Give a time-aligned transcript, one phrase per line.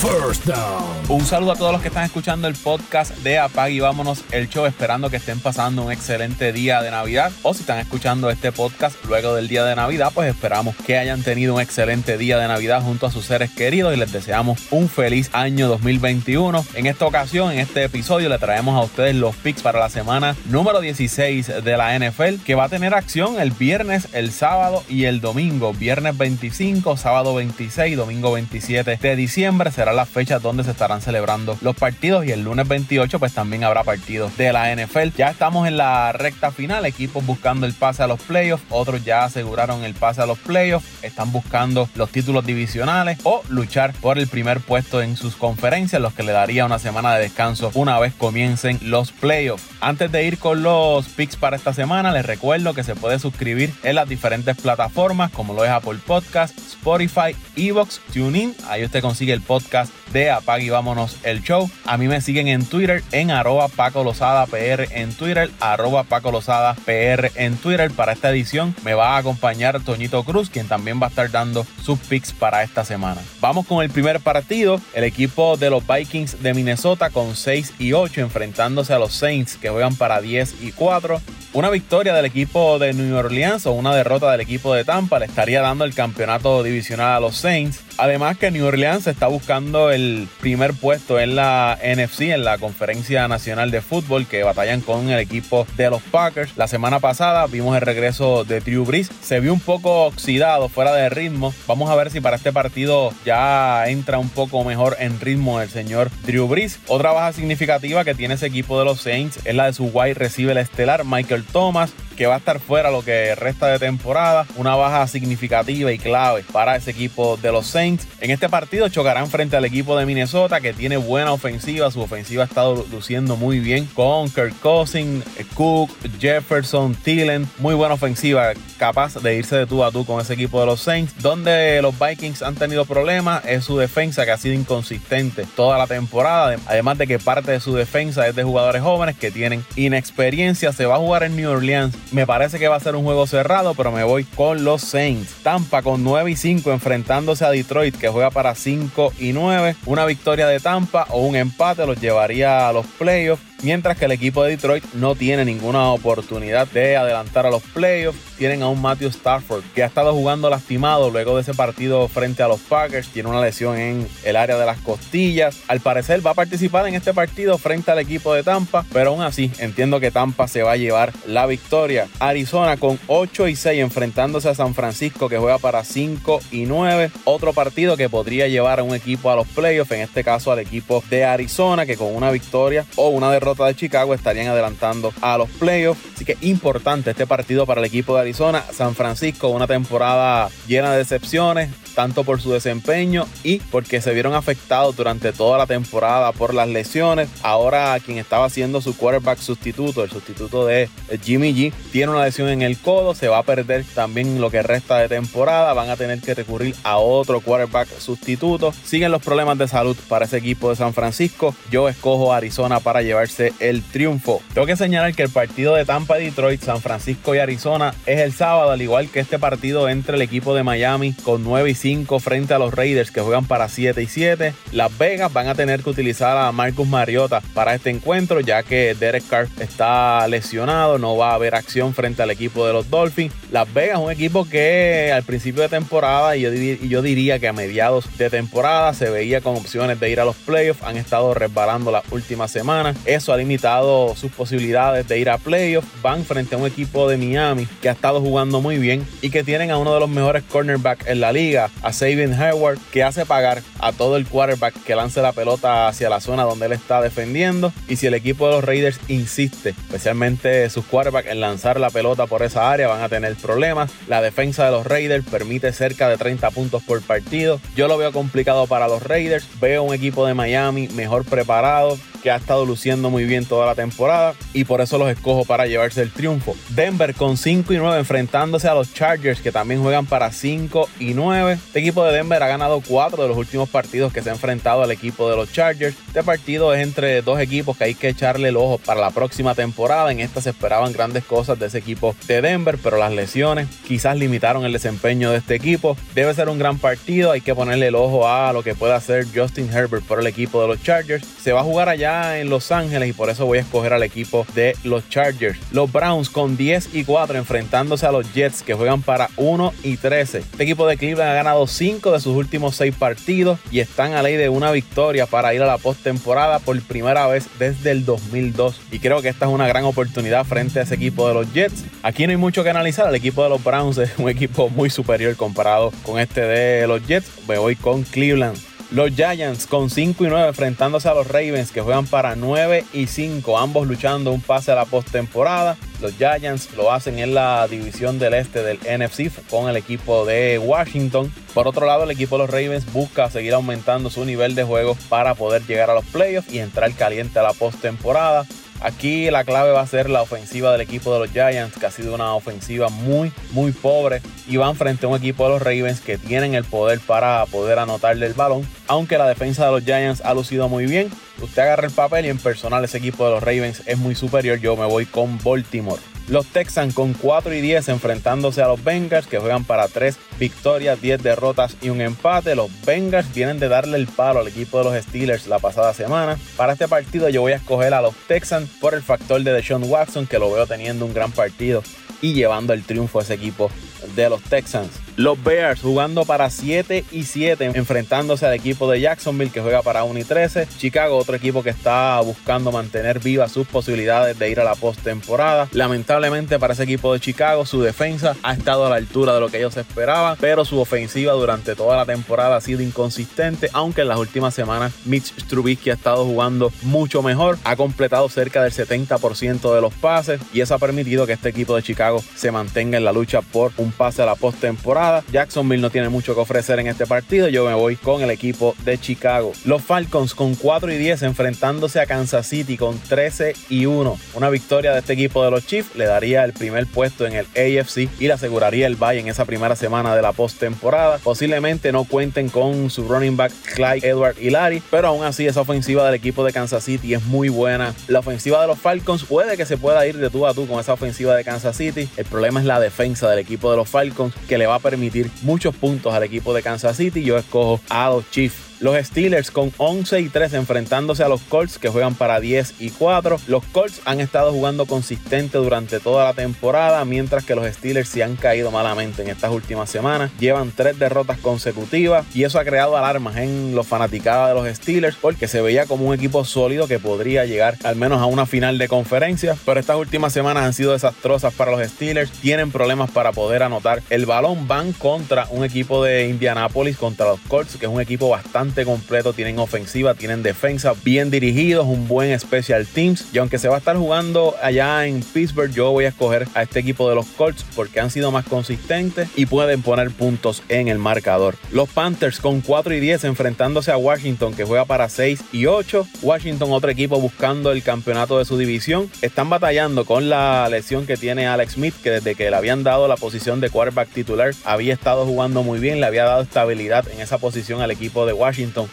[0.00, 0.84] First down.
[1.08, 4.48] Un saludo a todos los que están escuchando el podcast de Apag y vámonos el
[4.48, 7.32] show, esperando que estén pasando un excelente día de Navidad.
[7.42, 11.22] O si están escuchando este podcast luego del día de Navidad, pues esperamos que hayan
[11.22, 14.88] tenido un excelente día de Navidad junto a sus seres queridos y les deseamos un
[14.88, 16.66] feliz año 2021.
[16.74, 20.36] En esta ocasión, en este episodio, le traemos a ustedes los picks para la semana
[20.46, 25.04] número 16 de la NFL, que va a tener acción el viernes, el sábado y
[25.04, 25.72] el domingo.
[25.72, 31.58] Viernes 25, sábado 26, domingo 27 de diciembre será las fechas donde se estarán celebrando
[31.60, 35.16] los partidos y el lunes 28 pues también habrá partidos de la NFL.
[35.16, 39.24] Ya estamos en la recta final, equipos buscando el pase a los playoffs, otros ya
[39.24, 44.28] aseguraron el pase a los playoffs, están buscando los títulos divisionales o luchar por el
[44.28, 48.14] primer puesto en sus conferencias, los que le daría una semana de descanso una vez
[48.14, 49.64] comiencen los playoffs.
[49.80, 53.72] Antes de ir con los picks para esta semana, les recuerdo que se puede suscribir
[53.82, 58.54] en las diferentes plataformas como lo es Apple Podcast, Spotify, Evox, TuneIn.
[58.68, 61.70] Ahí usted consigue el podcast podcast de Apag y Vámonos el Show.
[61.84, 66.30] A mí me siguen en Twitter en arroba Paco Lozada PR en Twitter, arroba Paco
[66.30, 67.90] Lozada PR en Twitter.
[67.90, 71.66] Para esta edición me va a acompañar Toñito Cruz, quien también va a estar dando
[71.82, 73.20] sus picks para esta semana.
[73.40, 77.92] Vamos con el primer partido, el equipo de los Vikings de Minnesota con 6 y
[77.92, 81.20] 8 enfrentándose a los Saints que juegan para 10 y 4.
[81.52, 85.24] Una victoria del equipo de New Orleans o una derrota del equipo de Tampa le
[85.24, 87.80] estaría dando el campeonato divisional a los Saints.
[87.96, 93.26] Además que New Orleans está buscando el primer puesto en la NFC, en la Conferencia
[93.26, 96.56] Nacional de Fútbol, que batallan con el equipo de los Packers.
[96.56, 99.10] La semana pasada vimos el regreso de Drew Brees.
[99.22, 101.52] Se vio un poco oxidado, fuera de ritmo.
[101.66, 105.70] Vamos a ver si para este partido ya entra un poco mejor en ritmo el
[105.70, 106.78] señor Drew Brees.
[106.86, 110.14] Otra baja significativa que tiene ese equipo de los Saints es la de su wide
[110.14, 114.46] receiver estelar, Michael Thomas, que va a estar fuera lo que resta de temporada.
[114.56, 118.06] Una baja significativa y clave para ese equipo de los Saints.
[118.20, 121.90] En este partido chocarán frente al equipo de Minnesota, que tiene buena ofensiva.
[121.90, 127.48] Su ofensiva ha estado luciendo muy bien con Kirk Cousins, Cook, Jefferson, Thielen.
[127.58, 130.80] Muy buena ofensiva, capaz de irse de tú a tú con ese equipo de los
[130.80, 131.14] Saints.
[131.22, 135.86] Donde los Vikings han tenido problemas es su defensa, que ha sido inconsistente toda la
[135.86, 136.56] temporada.
[136.66, 140.72] Además de que parte de su defensa es de jugadores jóvenes que tienen inexperiencia.
[140.72, 143.26] Se va a jugar en New Orleans me parece que va a ser un juego
[143.26, 145.42] cerrado, pero me voy con los Saints.
[145.42, 149.76] Tampa con 9 y 5 enfrentándose a Detroit que juega para 5 y 9.
[149.86, 154.12] Una victoria de Tampa o un empate los llevaría a los playoffs mientras que el
[154.12, 158.16] equipo de Detroit no tiene ninguna oportunidad de adelantar a los playoffs.
[158.38, 162.44] Tienen a un Matthew Stafford que ha estado jugando lastimado luego de ese partido frente
[162.44, 163.08] a los Packers.
[163.08, 165.58] Tiene una lesión en el área de las costillas.
[165.66, 169.22] Al parecer va a participar en este partido frente al equipo de Tampa, pero aún
[169.22, 172.06] así entiendo que Tampa se va a llevar la victoria.
[172.20, 177.10] Arizona con 8 y 6 enfrentándose a San Francisco que juega para 5 y 9.
[177.24, 180.60] Otro partido que podría llevar a un equipo a los playoffs, en este caso al
[180.60, 185.38] equipo de Arizona que con una victoria o una derrota de Chicago estarían adelantando a
[185.38, 186.00] los playoffs.
[186.14, 188.62] Así que importante este partido para el equipo de Arizona.
[188.72, 194.34] San Francisco, una temporada llena de decepciones tanto por su desempeño y porque se vieron
[194.34, 197.28] afectados durante toda la temporada por las lesiones.
[197.42, 200.90] Ahora quien estaba siendo su quarterback sustituto, el sustituto de
[201.24, 204.62] Jimmy G, tiene una lesión en el codo, se va a perder también lo que
[204.62, 208.74] resta de temporada, van a tener que recurrir a otro quarterback sustituto.
[208.84, 211.54] Siguen los problemas de salud para ese equipo de San Francisco.
[211.70, 214.42] Yo escojo Arizona para llevarse el triunfo.
[214.54, 218.32] Tengo que señalar que el partido de Tampa, Detroit, San Francisco y Arizona es el
[218.32, 222.18] sábado, al igual que este partido entre el equipo de Miami con 9 y 5
[222.20, 224.54] frente a los Raiders que juegan para 7 y 7.
[224.72, 228.94] Las Vegas van a tener que utilizar a Marcus Mariota para este encuentro ya que
[228.94, 233.34] Derek Carr está lesionado, no va a haber acción frente al equipo de los Dolphins.
[233.50, 237.52] Las Vegas un equipo que al principio de temporada y yo, yo diría que a
[237.52, 241.90] mediados de temporada se veía con opciones de ir a los playoffs, han estado resbalando
[241.90, 242.96] las últimas semanas.
[243.28, 245.88] Ha limitado sus posibilidades de ir a playoffs.
[246.00, 249.42] Van frente a un equipo de Miami que ha estado jugando muy bien y que
[249.42, 253.26] tienen a uno de los mejores cornerbacks en la liga, a Sabian Howard, que hace
[253.26, 257.00] pagar a todo el quarterback que lance la pelota hacia la zona donde él está
[257.00, 257.72] defendiendo.
[257.88, 262.26] Y si el equipo de los Raiders insiste, especialmente sus quarterbacks, en lanzar la pelota
[262.26, 263.90] por esa área, van a tener problemas.
[264.06, 267.60] La defensa de los Raiders permite cerca de 30 puntos por partido.
[267.74, 269.46] Yo lo veo complicado para los Raiders.
[269.60, 273.76] Veo un equipo de Miami mejor preparado, que ha estado luciendo muy bien toda la
[273.76, 276.56] temporada y por eso los escojo para llevarse el triunfo.
[276.70, 281.14] Denver con 5 y 9 enfrentándose a los Chargers que también juegan para 5 y
[281.14, 281.52] 9.
[281.52, 284.82] Este equipo de Denver ha ganado 4 de los últimos partidos que se ha enfrentado
[284.82, 285.94] al equipo de los Chargers.
[286.08, 289.54] Este partido es entre dos equipos que hay que echarle el ojo para la próxima
[289.54, 290.10] temporada.
[290.10, 294.16] En esta se esperaban grandes cosas de ese equipo de Denver, pero las lesiones quizás
[294.16, 295.96] limitaron el desempeño de este equipo.
[296.12, 299.26] Debe ser un gran partido, hay que ponerle el ojo a lo que pueda hacer
[299.32, 301.24] Justin Herbert por el equipo de los Chargers.
[301.40, 304.02] Se va a jugar allá en Los Ángeles y por eso voy a escoger al
[304.02, 305.58] equipo de los Chargers.
[305.70, 309.96] Los Browns con 10 y 4 enfrentándose a los Jets que juegan para 1 y
[309.96, 310.38] 13.
[310.38, 314.22] Este equipo de Cleveland ha ganado 5 de sus últimos 6 partidos y están a
[314.22, 318.80] ley de una victoria para ir a la postemporada por primera vez desde el 2002.
[318.90, 321.84] Y creo que esta es una gran oportunidad frente a ese equipo de los Jets.
[322.02, 323.08] Aquí no hay mucho que analizar.
[323.08, 327.06] El equipo de los Browns es un equipo muy superior comparado con este de los
[327.06, 327.30] Jets.
[327.48, 328.75] Me voy con Cleveland.
[328.92, 333.08] Los Giants con 5 y 9 enfrentándose a los Ravens que juegan para 9 y
[333.08, 335.76] 5, ambos luchando un pase a la postemporada.
[336.00, 340.60] Los Giants lo hacen en la división del este del NFC con el equipo de
[340.60, 341.32] Washington.
[341.52, 344.96] Por otro lado, el equipo de los Ravens busca seguir aumentando su nivel de juego
[345.08, 348.46] para poder llegar a los playoffs y entrar caliente a la postemporada.
[348.80, 351.90] Aquí la clave va a ser la ofensiva del equipo de los Giants, que ha
[351.90, 354.20] sido una ofensiva muy, muy pobre.
[354.46, 357.78] Y van frente a un equipo de los Ravens que tienen el poder para poder
[357.78, 358.66] anotarle el balón.
[358.86, 361.10] Aunque la defensa de los Giants ha lucido muy bien.
[361.40, 364.58] Usted agarra el papel y en personal ese equipo de los Ravens es muy superior.
[364.58, 366.00] Yo me voy con Baltimore.
[366.28, 371.00] Los Texans con 4 y 10 enfrentándose a los Bengals que juegan para 3 victorias,
[371.00, 372.56] 10 derrotas y un empate.
[372.56, 376.36] Los Bengals vienen de darle el palo al equipo de los Steelers la pasada semana.
[376.56, 379.84] Para este partido yo voy a escoger a los Texans por el factor de Deshaun
[379.84, 381.82] Watson que lo veo teniendo un gran partido
[382.20, 383.70] y llevando el triunfo a ese equipo
[384.16, 385.05] de los Texans.
[385.16, 390.04] Los Bears jugando para 7 y 7, enfrentándose al equipo de Jacksonville que juega para
[390.04, 390.68] 1 y 13.
[390.76, 395.68] Chicago, otro equipo que está buscando mantener vivas sus posibilidades de ir a la postemporada.
[395.72, 399.48] Lamentablemente para ese equipo de Chicago, su defensa ha estado a la altura de lo
[399.48, 404.08] que ellos esperaban, pero su ofensiva durante toda la temporada ha sido inconsistente, aunque en
[404.08, 409.74] las últimas semanas Mitch Trubisky ha estado jugando mucho mejor, ha completado cerca del 70%
[409.74, 413.04] de los pases y eso ha permitido que este equipo de Chicago se mantenga en
[413.04, 415.05] la lucha por un pase a la postemporada.
[415.32, 417.48] Jacksonville no tiene mucho que ofrecer en este partido.
[417.48, 419.52] Yo me voy con el equipo de Chicago.
[419.64, 424.18] Los Falcons con 4 y 10 enfrentándose a Kansas City con 13 y 1.
[424.34, 427.46] Una victoria de este equipo de los Chiefs le daría el primer puesto en el
[427.56, 431.18] AFC y le aseguraría el bye en esa primera semana de la postemporada.
[431.18, 436.04] Posiblemente no cuenten con su running back Clyde Edward Larry, pero aún así esa ofensiva
[436.04, 437.94] del equipo de Kansas City es muy buena.
[438.08, 440.80] La ofensiva de los Falcons puede que se pueda ir de tú a tú con
[440.80, 442.08] esa ofensiva de Kansas City.
[442.16, 444.95] El problema es la defensa del equipo de los Falcons que le va a permitir
[444.96, 447.22] permitir muchos puntos al equipo de Kansas City.
[447.22, 451.78] Yo escojo a los Chiefs los Steelers con 11 y 3 enfrentándose a los Colts
[451.78, 453.40] que juegan para 10 y 4.
[453.46, 458.22] Los Colts han estado jugando consistente durante toda la temporada, mientras que los Steelers se
[458.22, 460.30] han caído malamente en estas últimas semanas.
[460.38, 465.16] Llevan tres derrotas consecutivas y eso ha creado alarmas en los fanaticados de los Steelers
[465.16, 468.78] porque se veía como un equipo sólido que podría llegar al menos a una final
[468.78, 469.56] de conferencia.
[469.64, 472.30] Pero estas últimas semanas han sido desastrosas para los Steelers.
[472.30, 474.68] Tienen problemas para poder anotar el balón.
[474.68, 479.32] Van contra un equipo de Indianapolis, contra los Colts, que es un equipo bastante completo,
[479.32, 483.26] tienen ofensiva, tienen defensa, bien dirigidos, un buen special teams.
[483.32, 486.62] Y aunque se va a estar jugando allá en Pittsburgh, yo voy a escoger a
[486.62, 490.88] este equipo de los Colts porque han sido más consistentes y pueden poner puntos en
[490.88, 491.54] el marcador.
[491.70, 496.06] Los Panthers con 4 y 10 enfrentándose a Washington que juega para 6 y 8.
[496.22, 499.10] Washington otro equipo buscando el campeonato de su división.
[499.22, 503.08] Están batallando con la lesión que tiene Alex Smith que desde que le habían dado
[503.08, 507.20] la posición de quarterback titular había estado jugando muy bien, le había dado estabilidad en
[507.20, 508.32] esa posición al equipo de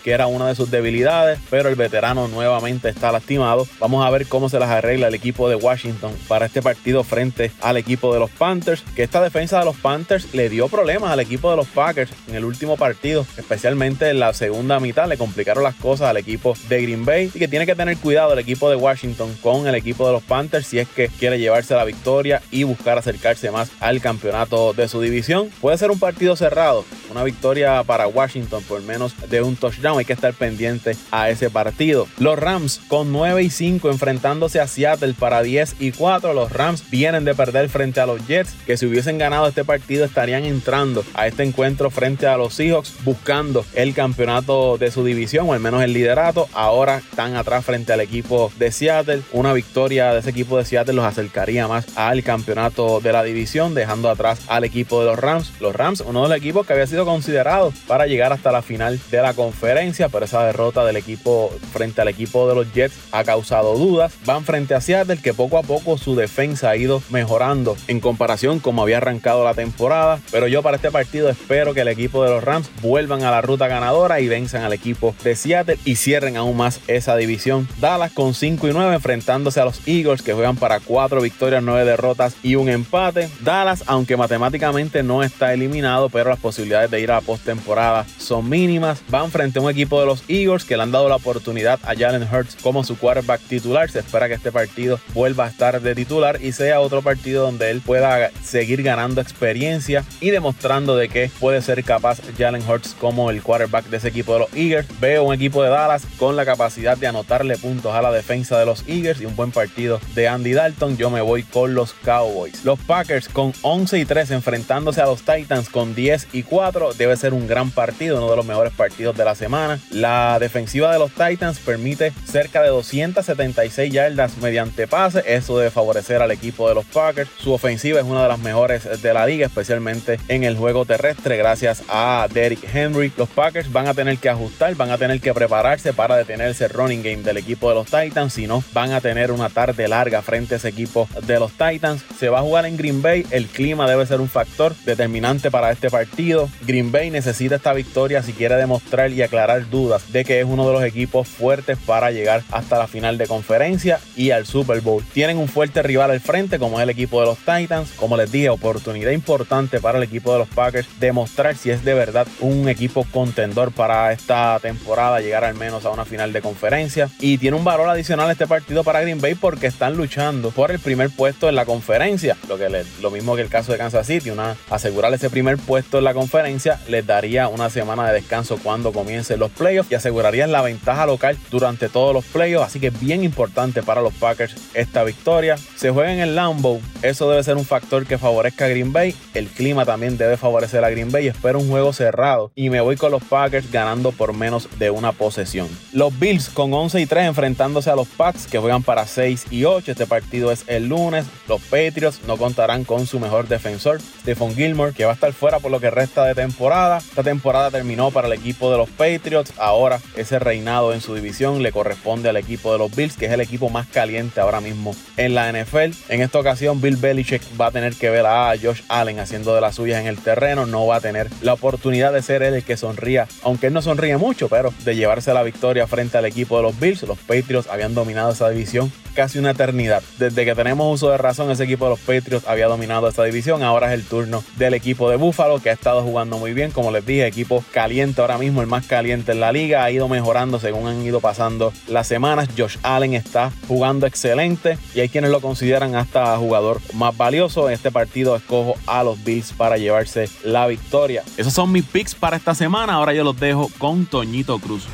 [0.03, 3.65] Que era una de sus debilidades, pero el veterano nuevamente está lastimado.
[3.79, 7.51] Vamos a ver cómo se las arregla el equipo de Washington para este partido frente
[7.61, 11.21] al equipo de los Panthers, que esta defensa de los Panthers le dio problemas al
[11.21, 15.63] equipo de los Packers en el último partido, especialmente en la segunda mitad, le complicaron
[15.63, 18.69] las cosas al equipo de Green Bay y que tiene que tener cuidado el equipo
[18.69, 22.41] de Washington con el equipo de los Panthers si es que quiere llevarse la victoria
[22.51, 25.49] y buscar acercarse más al campeonato de su división.
[25.61, 29.99] Puede ser un partido cerrado, una victoria para Washington por menos de un touchdown.
[29.99, 32.07] Hay que estar pendiente a ese partido.
[32.17, 36.33] Los Rams con 9 y 5 enfrentándose a Seattle para 10 y 4.
[36.33, 40.05] Los Rams vienen de perder frente a los Jets, que si hubiesen ganado este partido
[40.05, 45.49] estarían entrando a este encuentro frente a los Seahawks buscando el campeonato de su división
[45.49, 46.47] o al menos el liderato.
[46.53, 49.21] Ahora están atrás frente al equipo de Seattle.
[49.31, 53.75] Una victoria de ese equipo de Seattle los acercaría más al campeonato de la división,
[53.75, 55.51] dejando atrás al equipo de los Rams.
[55.59, 58.99] Los Rams, uno de los equipos que había sido considerado para llegar hasta la final
[59.11, 63.23] de la conferencia, pero esa derrota del equipo frente al equipo de los Jets ha
[63.23, 64.13] causado dudas.
[64.25, 68.59] Van frente a Seattle, que poco a poco su defensa ha ido mejorando en comparación
[68.59, 70.19] como había arrancado la temporada.
[70.31, 73.41] Pero yo para este partido espero que el equipo de los Rams vuelvan a la
[73.41, 77.67] ruta ganadora y venzan al equipo de Seattle y cierren aún más esa división.
[77.79, 81.85] Dallas con 5 y 9 enfrentándose a los Eagles que juegan para 4 victorias, 9
[81.85, 83.29] derrotas y un empate.
[83.41, 89.01] Dallas, aunque matemáticamente no está eliminado, pero las posibilidades de ir a postemporada son mínimas.
[89.09, 91.95] Van frente a un equipo de los Eagles que le han dado la oportunidad a
[91.95, 93.89] Jalen Hurts como su quarterback titular.
[93.89, 97.71] Se espera que este partido vuelva a estar de titular y sea otro partido donde
[97.71, 103.31] él pueda seguir ganando experiencia y demostrando de que puede ser capaz Jalen Hurts como
[103.31, 104.85] el quarterback de ese equipo de los Eagles.
[104.99, 108.67] Veo un equipo de Dallas con la capacidad de anotarle puntos a la defensa de
[108.67, 110.97] los Eagles y un buen partido de Andy Dalton.
[110.97, 112.63] Yo me voy con los Cowboys.
[112.63, 116.82] Los Packers con 11 y 3 enfrentándose a los Titans con 10 y 4.
[116.91, 119.79] Debe ser un gran partido, uno de los mejores partidos de la semana.
[119.91, 125.23] La defensiva de los Titans permite cerca de 276 yardas mediante pase.
[125.25, 127.29] Eso debe favorecer al equipo de los Packers.
[127.37, 131.37] Su ofensiva es una de las mejores de la liga, especialmente en el juego terrestre,
[131.37, 133.11] gracias a Derrick Henry.
[133.17, 136.67] Los Packers van a tener que ajustar, van a tener que prepararse para detener ese
[136.67, 138.33] running game del equipo de los Titans.
[138.33, 142.03] Si no, van a tener una tarde larga frente a ese equipo de los Titans.
[142.17, 143.25] Se va a jugar en Green Bay.
[143.31, 146.49] El clima debe ser un factor determinante para este partido.
[146.65, 150.67] Green Bay necesita esta victoria si quiere demostrar y aclarar dudas de que es uno
[150.67, 155.03] de los equipos fuertes para llegar hasta la final de conferencia y al Super Bowl.
[155.13, 157.91] Tienen un fuerte rival al frente como es el equipo de los Titans.
[157.95, 161.93] Como les dije, oportunidad importante para el equipo de los Packers demostrar si es de
[161.93, 167.09] verdad un equipo contendor para esta temporada, llegar al menos a una final de conferencia.
[167.19, 170.79] Y tiene un valor adicional este partido para Green Bay porque están luchando por el
[170.79, 172.37] primer puesto en la conferencia.
[172.47, 175.97] Lo, que lo mismo que el caso de Kansas City, una, asegurar ese primer puesto
[175.97, 176.52] en la conferencia
[176.87, 181.37] les daría una semana de descanso cuando comiencen los playoffs y asegurarían la ventaja local
[181.49, 182.67] durante todos los playoffs.
[182.67, 185.57] Así que es bien importante para los Packers esta victoria.
[185.75, 189.15] Se juega en el Lambeau, eso debe ser un factor que favorezca a Green Bay.
[189.33, 191.27] El clima también debe favorecer a Green Bay.
[191.27, 195.11] Espero un juego cerrado y me voy con los Packers ganando por menos de una
[195.11, 195.67] posesión.
[195.91, 199.65] Los Bills con 11 y 3 enfrentándose a los Pats que juegan para 6 y
[199.65, 199.91] 8.
[199.91, 201.25] Este partido es el lunes.
[201.47, 205.59] Los Patriots no contarán con su mejor defensor, Stephon Gilmore, que va a estar fuera
[205.59, 206.42] por lo que resta de temporada.
[206.43, 209.53] Esta temporada terminó para el equipo de los Patriots.
[209.57, 213.31] Ahora ese reinado en su división le corresponde al equipo de los Bills, que es
[213.31, 215.91] el equipo más caliente ahora mismo en la NFL.
[216.09, 219.61] En esta ocasión, Bill Belichick va a tener que ver a Josh Allen haciendo de
[219.61, 220.65] las suyas en el terreno.
[220.65, 223.81] No va a tener la oportunidad de ser él el que sonría, aunque él no
[223.81, 227.03] sonríe mucho, pero de llevarse la victoria frente al equipo de los Bills.
[227.03, 230.03] Los Patriots habían dominado esa división casi una eternidad.
[230.17, 233.63] Desde que tenemos uso de razón, ese equipo de los Patriots había dominado esta división.
[233.63, 236.71] Ahora es el turno del equipo de Buffalo, que ha estado jugando muy bien.
[236.71, 239.83] Como les dije, equipo caliente ahora mismo, el más caliente en la liga.
[239.83, 242.49] Ha ido mejorando según han ido pasando las semanas.
[242.57, 247.67] Josh Allen está jugando excelente y hay quienes lo consideran hasta jugador más valioso.
[247.67, 251.23] En este partido escojo a los Bills para llevarse la victoria.
[251.37, 252.93] Esos son mis picks para esta semana.
[252.93, 254.87] Ahora yo los dejo con Toñito Cruz.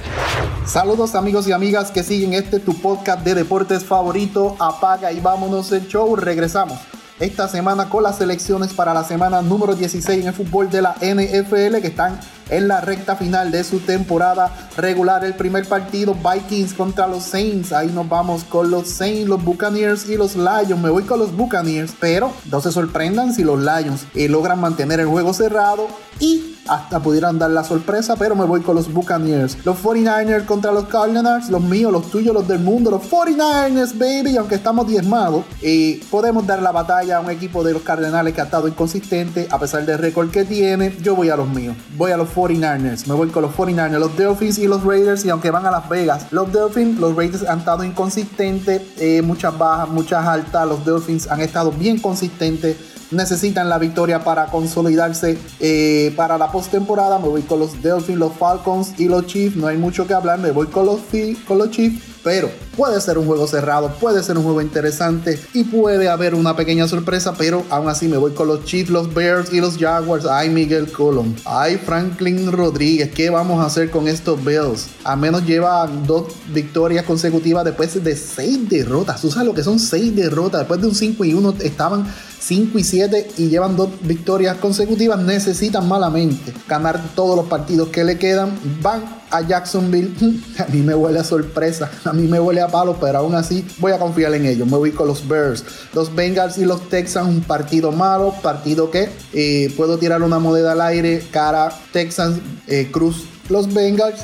[0.70, 4.56] Saludos amigos y amigas que siguen este tu podcast de deportes favorito.
[4.60, 6.16] Apaga y vámonos el show.
[6.16, 6.78] Regresamos
[7.20, 10.96] esta semana con las selecciones para la semana número 16 en el fútbol de la
[11.02, 12.20] NFL que están
[12.52, 15.26] en la recta final de su temporada regular.
[15.26, 17.74] El primer partido, Vikings contra los Saints.
[17.74, 20.80] Ahí nos vamos con los Saints, los Buccaneers y los Lions.
[20.80, 25.00] Me voy con los Buccaneers, pero no se sorprendan si los Lions eh, logran mantener
[25.00, 25.88] el juego cerrado
[26.20, 29.58] y hasta pudieran dar la sorpresa, pero me voy con los Buccaneers.
[29.66, 34.38] Los 49ers contra los Cardinals, los míos, los tuyos, los del mundo, los 49ers, baby,
[34.38, 38.42] aunque estamos diezmados, y podemos dar la batalla a un equipo de los Cardenales que
[38.42, 42.12] ha estado inconsistente, a pesar del récord que tiene, yo voy a los míos, voy
[42.12, 45.52] a los 49ers, me voy con los 49ers, los Dolphins y los Raiders, y aunque
[45.52, 50.26] van a Las Vegas, los Dolphins, los Raiders han estado inconsistentes, eh, muchas bajas, muchas
[50.26, 52.78] altas, los Dolphins han estado bien consistentes,
[53.12, 57.20] necesitan la victoria para consolidarse eh, para la postemporada.
[57.20, 59.56] Me voy con los Delphins, los Falcons y los Chiefs.
[59.56, 60.40] No hay mucho que hablar.
[60.40, 61.02] Me voy con los,
[61.48, 62.04] con los Chiefs.
[62.22, 66.54] Pero puede ser un juego cerrado, puede ser un juego interesante y puede haber una
[66.54, 67.34] pequeña sorpresa.
[67.38, 70.26] Pero aún así me voy con los Chiefs, los Bears y los Jaguars.
[70.26, 71.36] Ay, Miguel Colón.
[71.46, 73.12] Ay, Franklin Rodríguez.
[73.12, 74.88] ¿Qué vamos a hacer con estos Bills?
[75.06, 79.22] A menos lleva dos victorias consecutivas después de seis derrotas.
[79.22, 80.62] ¿Tú sabes lo que son seis derrotas?
[80.62, 82.06] Después de un 5 y 1 estaban
[82.40, 88.04] 5 y 7 y llevan dos victorias consecutivas, necesitan malamente ganar todos los partidos que
[88.04, 88.58] le quedan.
[88.82, 90.14] Van a Jacksonville.
[90.58, 93.66] A mí me huele a sorpresa, a mí me huele a palo, pero aún así
[93.78, 94.68] voy a confiar en ellos.
[94.68, 97.28] Me voy con los Bears, los Bengals y los Texans.
[97.28, 101.24] Un partido malo, partido que eh, puedo tirar una moneda al aire.
[101.32, 104.22] Cara Texans, eh, Cruz, los Bengals.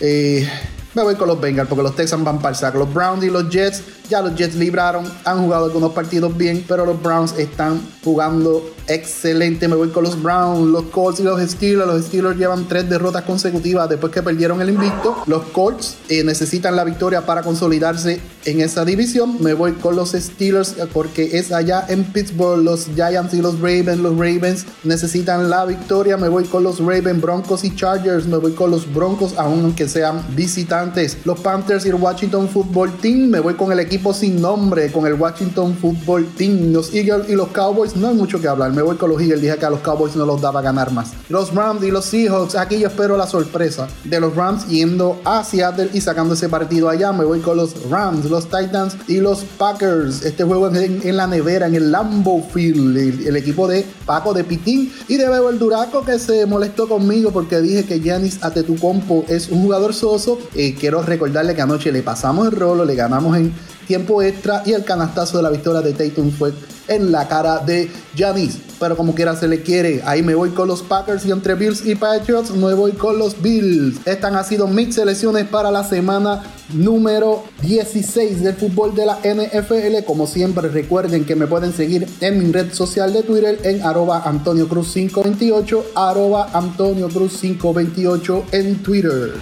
[0.00, 0.48] Eh,
[0.94, 2.78] me voy con los Bengals porque los Texans van para el saco.
[2.78, 6.84] Los Browns y los Jets, ya los Jets libraron, han jugado algunos partidos bien, pero
[6.84, 9.68] los Browns están jugando excelente.
[9.68, 11.86] Me voy con los Browns, los Colts y los Steelers.
[11.86, 15.16] Los Steelers llevan tres derrotas consecutivas después que perdieron el invicto.
[15.26, 19.36] Los Colts eh, necesitan la victoria para consolidarse en esa división.
[19.40, 22.62] Me voy con los Steelers porque es allá en Pittsburgh.
[22.62, 23.98] Los Giants y los Ravens.
[23.98, 26.16] Los Ravens necesitan la victoria.
[26.16, 28.26] Me voy con los Ravens, Broncos y Chargers.
[28.26, 31.18] Me voy con los Broncos, aunque sean visitantes.
[31.24, 33.30] Los Panthers y el Washington Football Team.
[33.30, 36.72] Me voy con el equipo sin nombre, con el Washington Football Team.
[36.72, 37.94] Los Eagles y los Cowboys.
[37.94, 39.42] No hay mucho que hablar me voy con los Eagles.
[39.42, 41.12] Dije que a los Cowboys no los daba ganar más.
[41.28, 42.54] Los Rams y los Seahawks.
[42.54, 46.88] Aquí yo espero la sorpresa de los Rams yendo a Seattle y sacando ese partido
[46.88, 47.12] allá.
[47.12, 50.22] Me voy con los Rams, los Titans y los Packers.
[50.22, 52.96] Este juego en, en la nevera, en el Lambeau Field.
[53.26, 57.32] El, equipo de Paco de Pitín y de Bebo el Duraco que se molestó conmigo
[57.32, 60.38] porque dije que Giannis Atetucompo es un jugador soso.
[60.54, 63.52] Eh, quiero recordarle que anoche le pasamos el rolo, le ganamos en
[63.90, 66.52] tiempo extra y el canastazo de la victoria de Tatum fue
[66.86, 68.56] en la cara de Janis.
[68.78, 71.84] Pero como quiera se le quiere, ahí me voy con los Packers y entre Bills
[71.84, 73.98] y Patriots me voy con los Bills.
[74.06, 80.04] Estas han sido mis selecciones para la semana número 16 del fútbol de la NFL.
[80.06, 84.22] Como siempre recuerden que me pueden seguir en mi red social de Twitter en arroba
[84.24, 89.32] Antonio Cruz 528, arroba Antonio Cruz 528 en Twitter.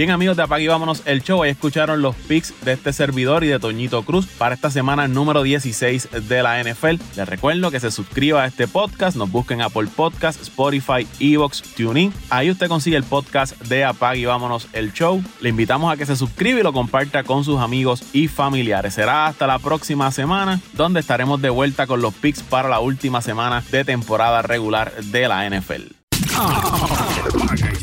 [0.00, 3.48] Bien amigos de Apague Vámonos el Show, ahí escucharon los picks de este servidor y
[3.48, 6.96] de Toñito Cruz para esta semana número 16 de la NFL.
[7.16, 12.14] Les recuerdo que se suscriba a este podcast, nos busquen Apple Podcast, Spotify, Evox, TuneIn.
[12.30, 15.22] Ahí usted consigue el podcast de Apague Vámonos el Show.
[15.42, 18.94] Le invitamos a que se suscriba y lo comparta con sus amigos y familiares.
[18.94, 23.20] Será hasta la próxima semana donde estaremos de vuelta con los picks para la última
[23.20, 25.99] semana de temporada regular de la NFL.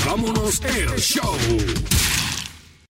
[0.05, 1.37] Vámonos el show.